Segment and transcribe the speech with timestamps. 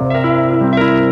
[0.00, 1.09] Música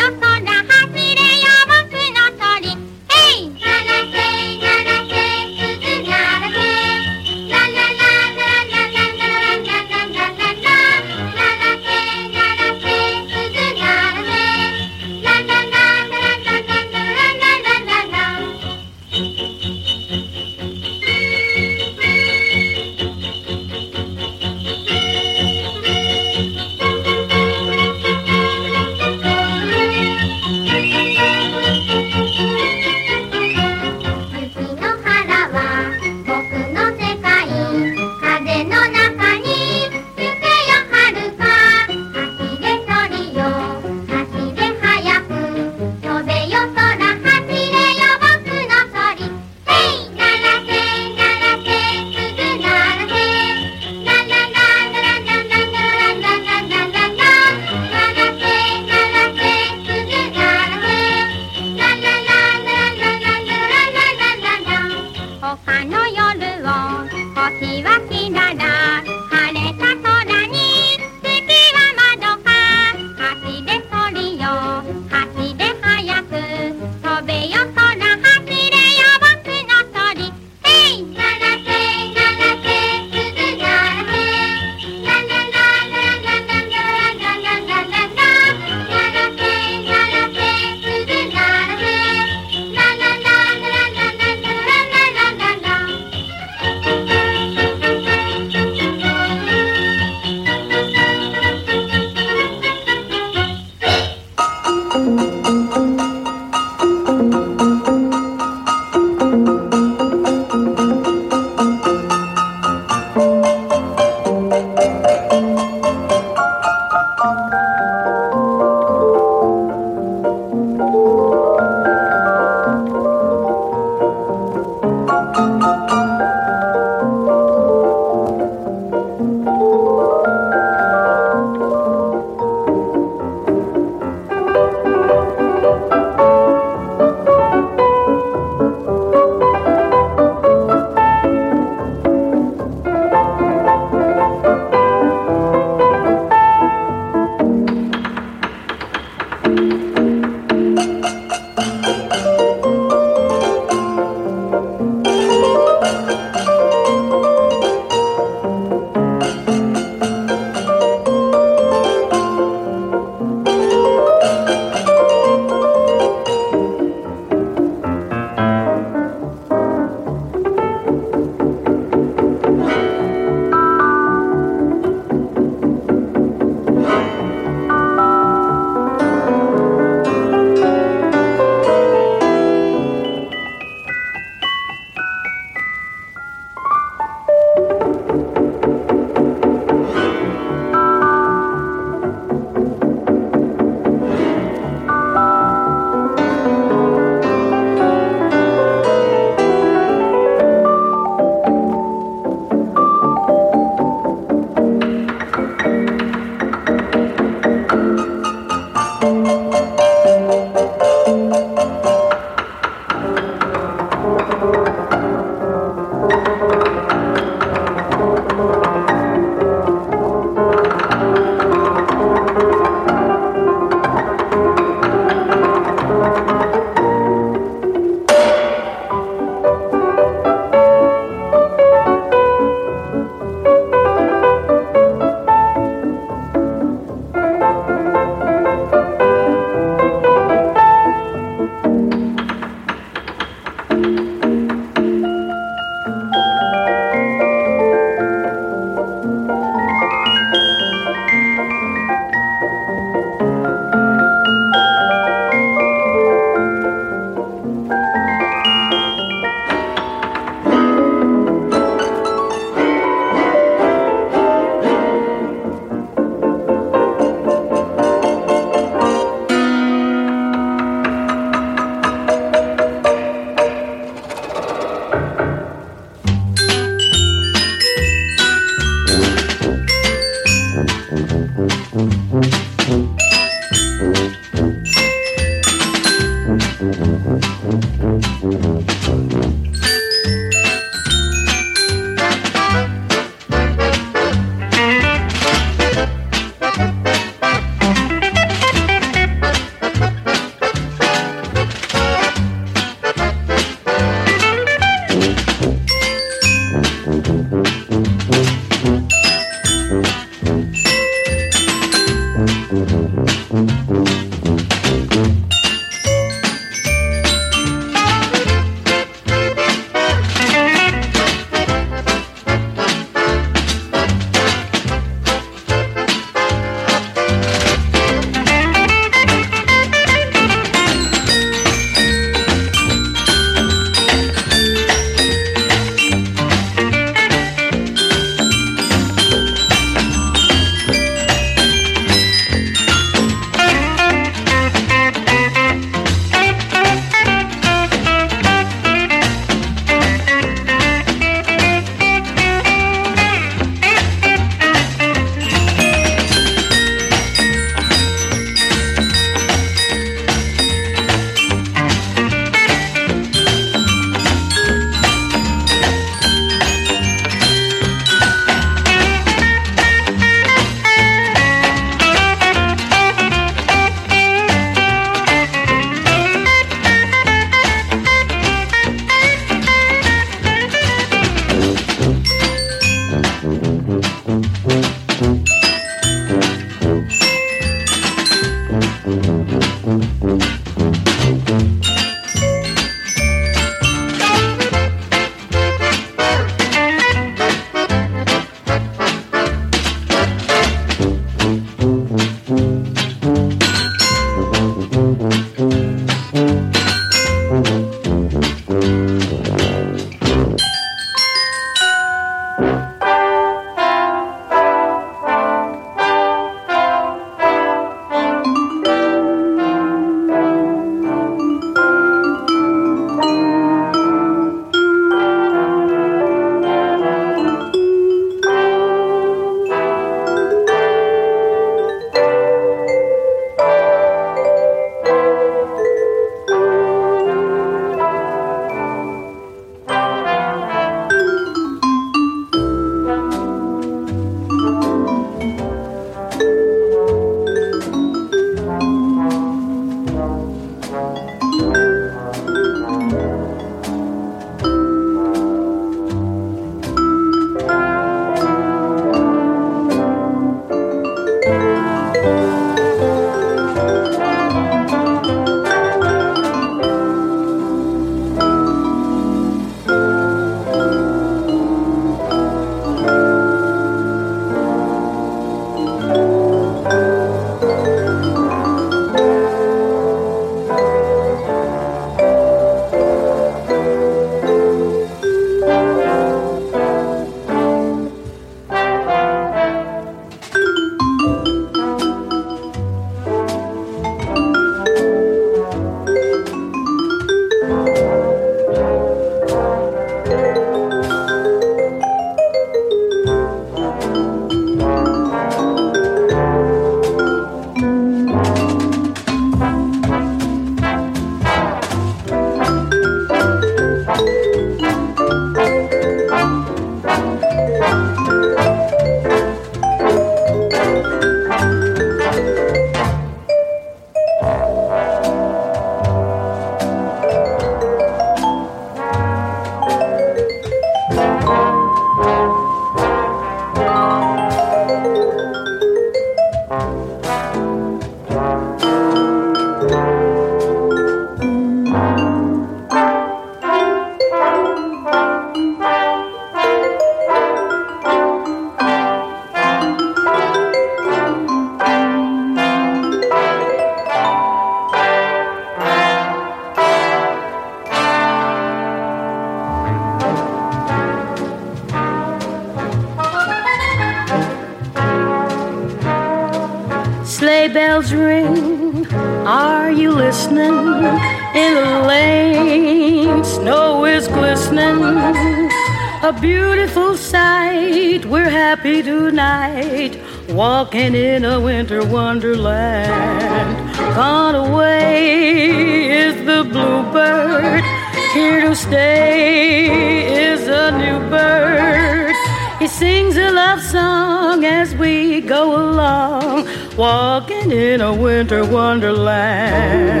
[588.64, 592.14] stay is a new bird.
[592.58, 600.00] He sings a love song as we go along, walking in a winter wonderland.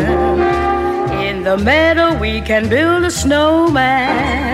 [1.28, 4.53] In the meadow, we can build a snowman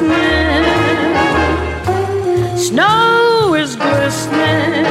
[0.00, 0.64] Listening?
[2.56, 4.86] Snow is glistening,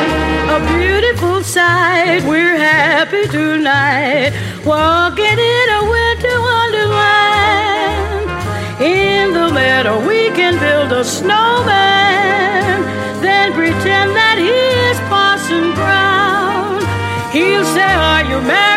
[0.49, 2.23] a beautiful sight.
[2.27, 4.33] We're happy tonight,
[4.65, 8.29] walking in a winter wonderland.
[8.81, 12.83] In the meadow, we can build a snowman
[13.21, 14.47] then pretend that he
[14.87, 16.79] is Parson Brown.
[17.33, 18.68] He'll say, Are you married?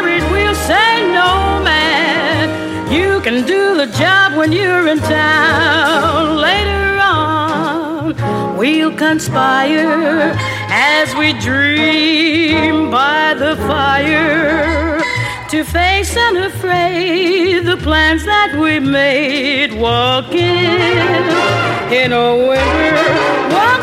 [3.87, 6.37] The job when you're in town.
[6.37, 10.37] Later on, we'll conspire
[10.71, 15.01] as we dream by the fire
[15.51, 20.39] to face unafraid the plans that we made walking
[22.01, 23.82] in a winter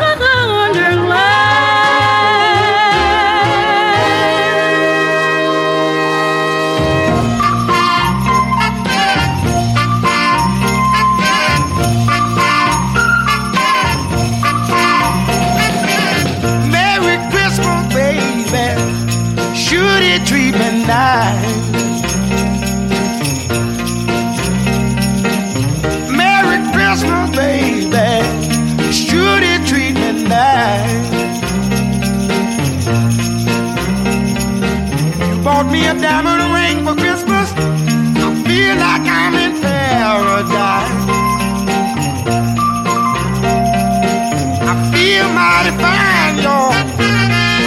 [20.90, 20.96] me
[30.28, 31.10] nice.
[35.28, 37.52] You bought me a diamond ring for Christmas.
[37.56, 40.90] I feel like I'm in paradise.
[44.70, 46.72] I feel mighty fine, y'all.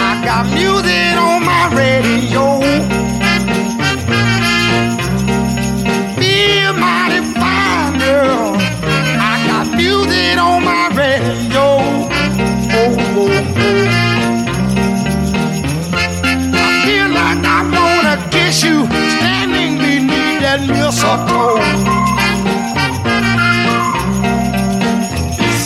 [0.08, 2.93] I got music on my radio.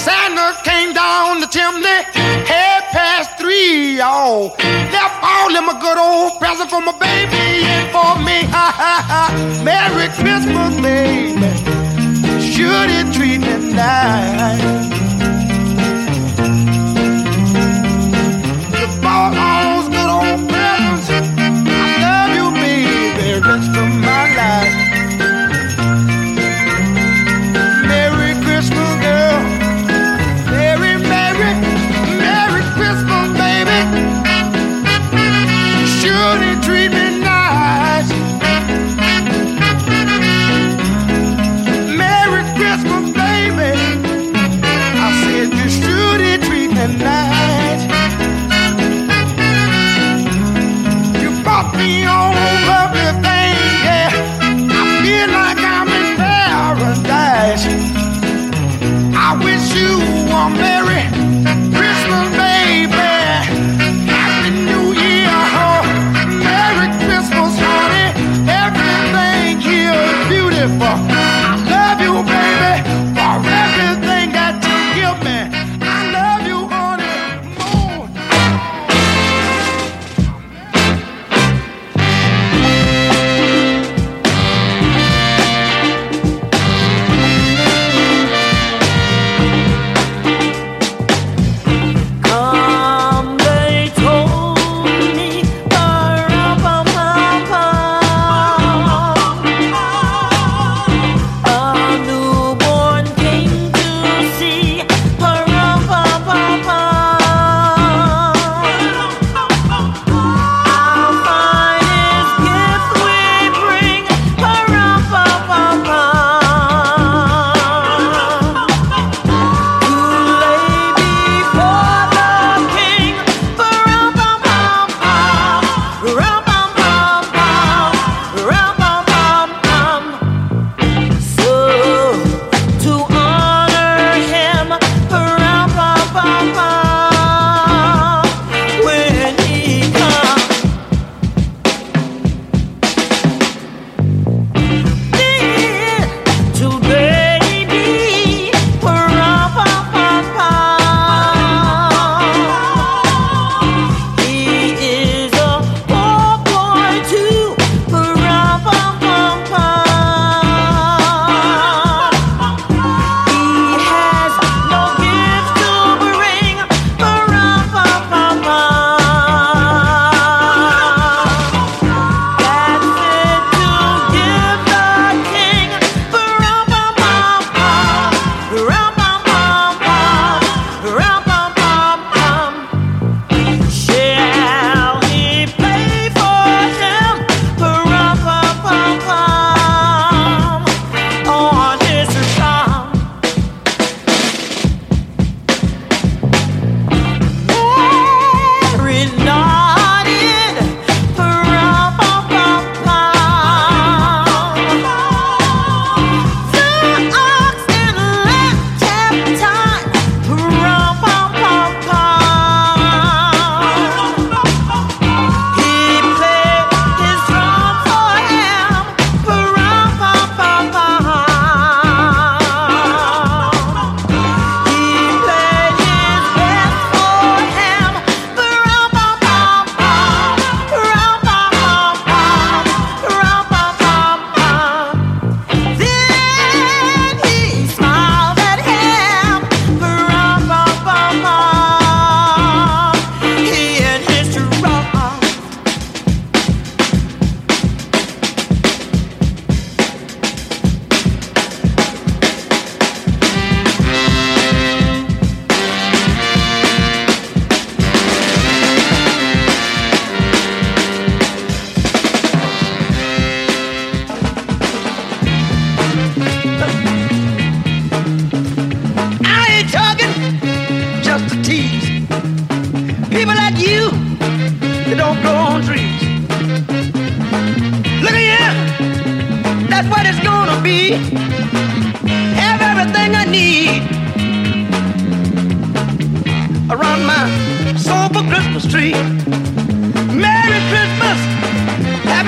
[0.05, 2.05] Santa came down the chimney,
[2.93, 4.55] past three, y'all.
[4.93, 8.45] Left all a good old for my baby and for me.
[8.53, 9.25] Ha ha ha.
[9.65, 11.49] Merry Christmas, baby.
[12.41, 14.28] Should it treat me nice?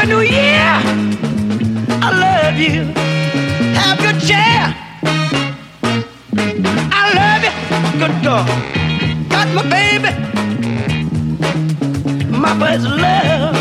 [0.01, 0.81] Happy New Year.
[2.01, 2.85] I love you.
[3.77, 4.75] Have your chair.
[6.91, 7.53] I love you.
[8.01, 8.49] Good God.
[9.29, 10.11] Got my baby.
[12.31, 13.55] My first love.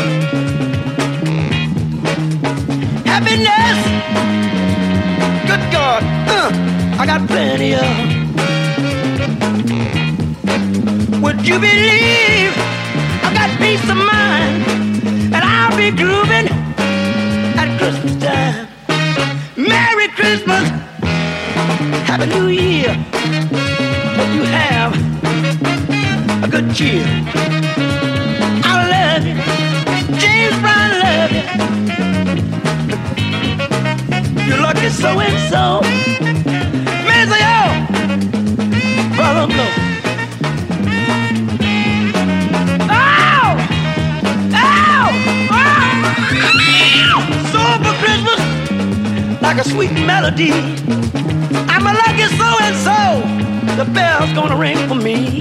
[3.04, 3.78] Happiness.
[5.46, 6.02] Good God.
[6.26, 6.50] Uh,
[6.98, 7.84] I got plenty of.
[11.22, 12.54] Would you believe
[13.26, 14.89] I got peace of mind
[15.62, 16.48] I'll be grooving
[17.60, 18.66] at Christmas time?
[19.56, 20.70] Merry Christmas,
[22.08, 22.94] Happy New Year.
[24.16, 24.94] Hope you have
[26.42, 27.04] a good cheer.
[28.64, 29.36] I love you,
[30.18, 31.44] James Brown, love you.
[34.46, 35.82] You're lucky so and so.
[37.04, 37.56] Miss yo,
[39.14, 39.89] brother.
[49.56, 50.52] Like a sweet melody.
[51.72, 53.00] I'm a lucky so and so.
[53.82, 55.40] The bell's gonna ring for me.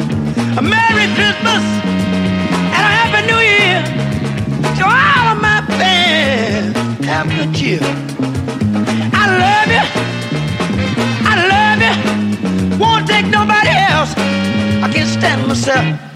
[0.57, 1.63] A Merry Christmas
[2.75, 3.77] and a Happy New Year
[4.77, 6.75] to all of my fans.
[7.05, 7.81] Have good cheer.
[9.21, 9.85] I love you.
[11.31, 12.79] I love you.
[12.79, 14.11] Won't take nobody else.
[14.83, 16.08] I can't stand myself.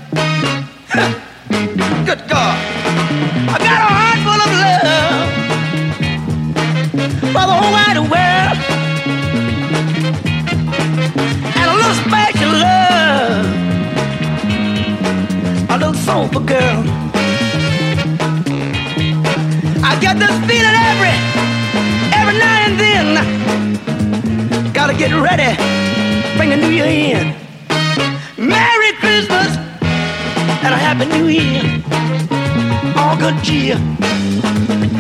[16.32, 16.84] For girl.
[19.84, 21.16] I get this feeling every,
[22.18, 23.08] every now and then.
[24.74, 25.56] Gotta get ready,
[26.38, 27.36] bring the new year in.
[28.38, 29.58] Merry Christmas
[30.64, 31.62] and a happy new year.
[32.96, 33.76] All good cheer.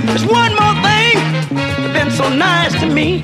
[0.07, 1.15] There's one more thing
[1.53, 3.24] that's been so nice to me.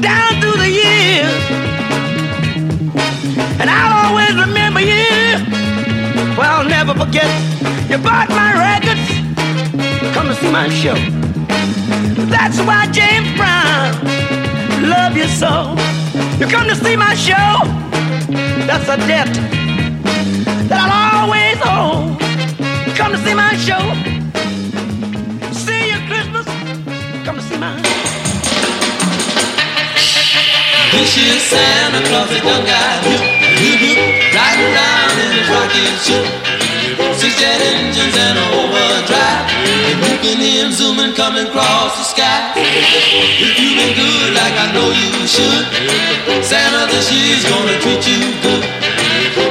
[0.00, 1.75] Down through the years.
[6.56, 7.28] I'll never forget.
[7.90, 9.04] You bought my records.
[10.14, 10.94] Come to see my show.
[12.32, 13.92] That's why James Brown
[14.88, 15.76] love you so.
[16.40, 17.60] You come to see my show.
[18.64, 19.28] That's a debt
[20.70, 22.16] that I'll always owe.
[22.96, 23.84] Come to see my show.
[25.52, 26.46] See you Christmas.
[27.26, 27.76] Come to see my
[30.90, 33.20] This year's Santa Claus, a young guy, hip,
[33.60, 36.45] hip, hip, riding around in his rocket ship.
[37.16, 39.48] Six jet engines and overdrive.
[39.88, 42.52] And you can hear zooming coming across the sky.
[42.60, 45.64] If you've been good like I know you should,
[46.44, 48.64] Santa this year's gonna treat you good.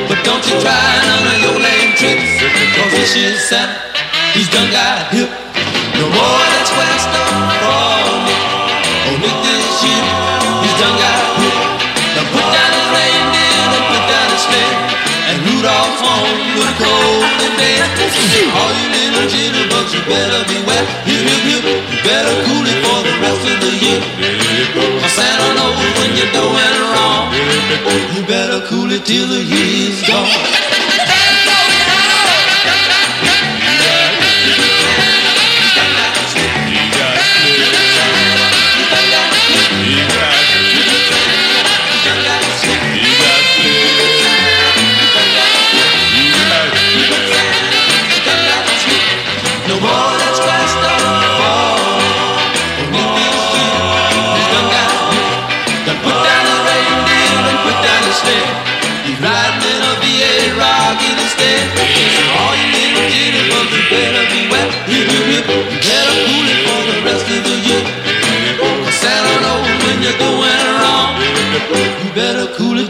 [0.05, 0.78] But don't you try
[1.09, 2.38] none of your lame tricks,
[2.78, 3.82] cause this year's Santa,
[4.38, 5.30] he's done got hip.
[5.97, 7.57] No more that's west for me.
[7.66, 8.30] Oh,
[9.09, 10.05] oh, Nick this year,
[10.61, 11.14] he's done got
[16.06, 17.78] home a cold and day.
[18.53, 20.86] All you little jitterbugs, you better beware.
[21.10, 24.01] Hip, hip, hip, you better cool it for the rest of the year.
[25.01, 27.26] Cause Santa knows when you're doing wrong.
[28.16, 30.84] You better cool it till the year's gone.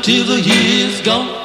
[0.06, 1.45] Till the year's gone.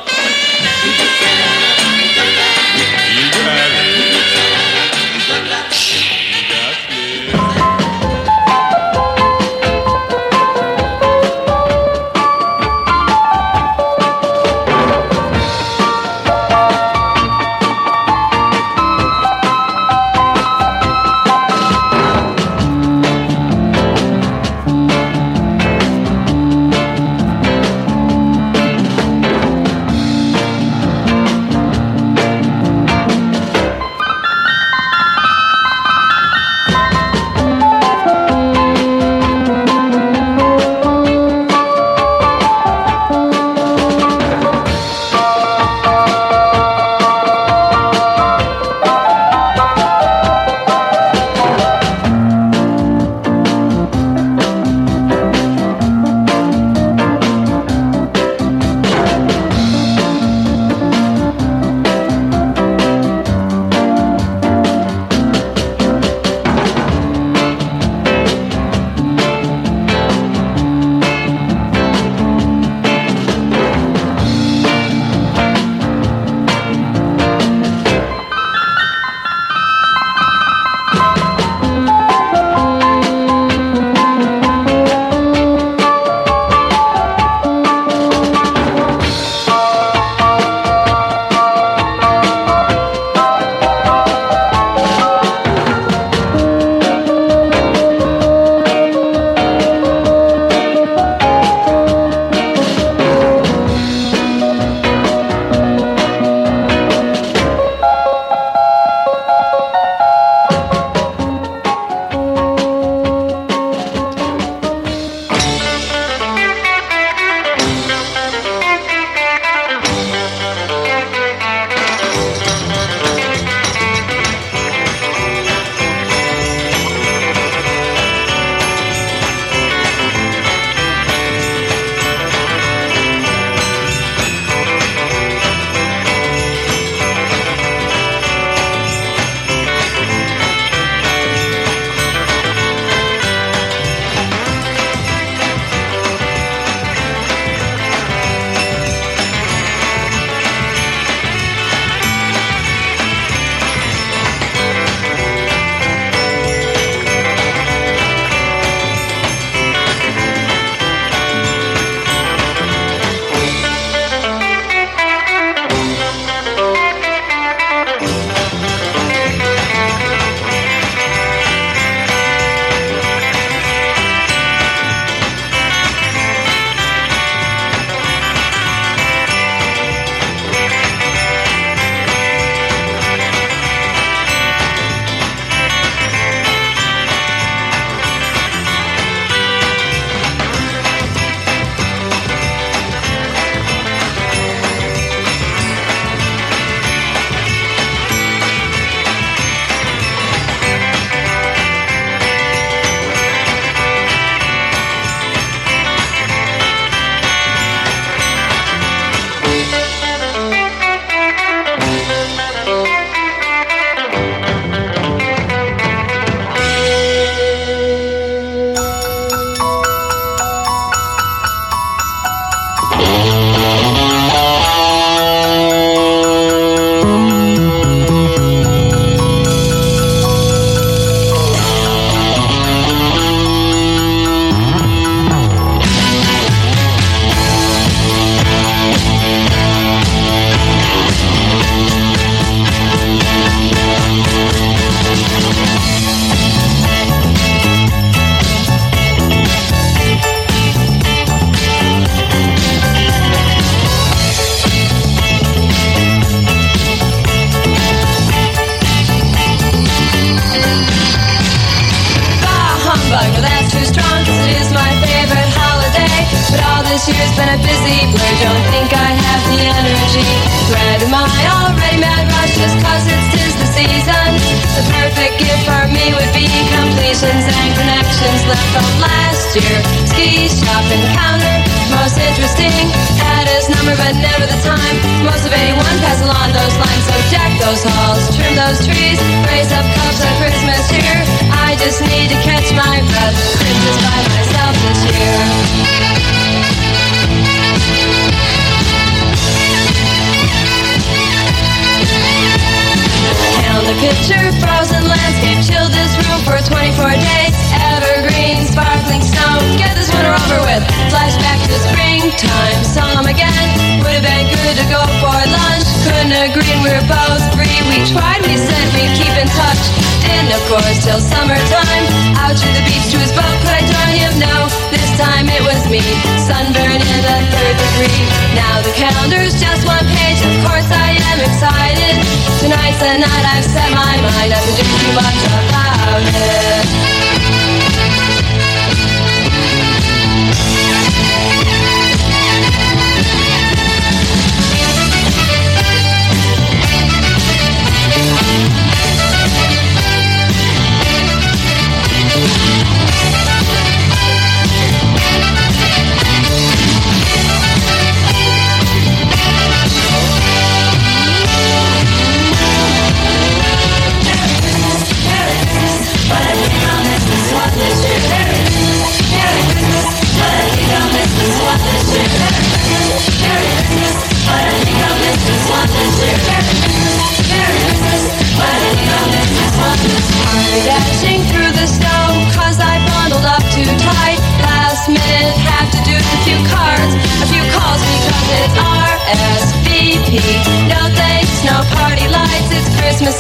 [303.98, 307.54] Picture, frozen landscape, chill this room for 24 days.
[307.74, 310.86] Evergreen, sparkling snow, get this winter over with.
[311.10, 312.86] Flashback to springtime,
[313.18, 313.66] him again.
[313.98, 315.90] Would have been good to go for lunch.
[316.06, 317.82] Couldn't agree, we were both free.
[317.90, 319.82] We tried, we said we'd keep in touch.
[320.22, 322.04] Didn't, of course, till summertime.
[322.38, 324.32] Out to the beach to his boat, could I join him?
[324.38, 326.02] No, this time it was me.
[326.38, 328.20] Sunburn in the third degree.
[328.54, 330.40] Now the calendar's just one page.
[330.44, 332.14] Of course I am excited.
[332.60, 334.50] Tonight's the night I've set my mind.
[334.52, 337.19] I could do too much about it.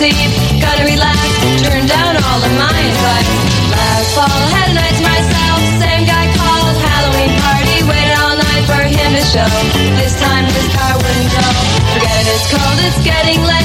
[0.00, 0.32] Eve.
[0.60, 1.20] Gotta relax,
[1.60, 3.32] turn down all of my invites.
[3.68, 7.84] Last fall had a night to myself, same guy called Halloween party.
[7.84, 9.52] Waited all night for him to show.
[10.00, 11.44] This time his car wouldn't go.
[11.92, 13.59] Forget it, it's cold, it's getting late.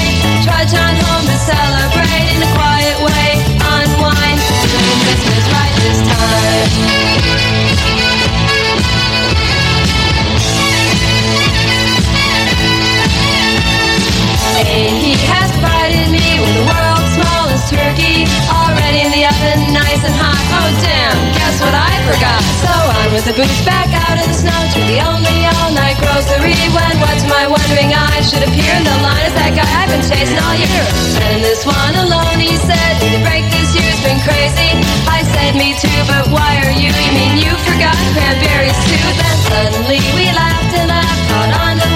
[19.46, 20.42] The oven, nice and hot.
[20.58, 22.42] Oh damn, guess what I forgot?
[22.66, 26.58] So on with the boots back out in the snow to the only all-night grocery.
[26.74, 30.02] When what's my wondering eye should appear in the line is that guy I've been
[30.02, 30.86] chasing all year.
[31.30, 34.82] And this one alone, he said, to break this year's been crazy.
[35.06, 36.90] I said me too, but why are you?
[36.90, 38.98] You mean you forgot cranberries too?
[38.98, 41.95] Then suddenly we laughed and laughed, caught on to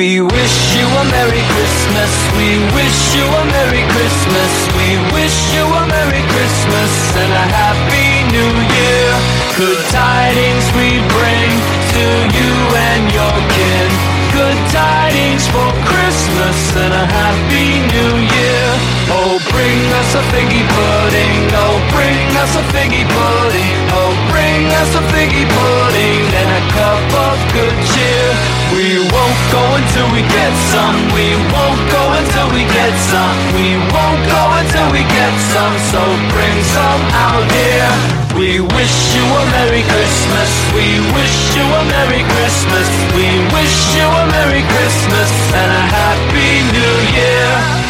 [0.00, 2.12] We wish you a Merry Christmas.
[2.38, 4.52] We wish you a Merry Christmas.
[4.78, 9.10] We wish you a Merry Christmas and a Happy New Year.
[9.58, 11.50] Good tidings we bring
[11.92, 12.52] to you
[12.88, 13.90] and your kin.
[14.32, 15.79] Good tidings for
[16.50, 18.66] Christmas and a Happy New Year.
[19.14, 21.46] Oh, bring us a figgy pudding.
[21.54, 23.76] Oh, bring us a figgy pudding.
[23.94, 24.29] Oh,
[24.60, 28.28] bring us a figgy pudding and a cup of good cheer.
[28.76, 30.96] We won't go until we get some.
[31.16, 33.36] We won't go until we get some.
[33.56, 35.74] We won't go until we get some.
[35.88, 36.00] So
[36.36, 37.92] bring some out here.
[38.36, 40.50] We wish you a Merry Christmas.
[40.76, 42.88] We wish you a Merry Christmas.
[43.16, 47.89] We wish you a Merry Christmas and a Happy New Year.